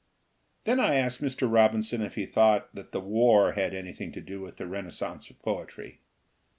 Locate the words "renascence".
4.65-5.29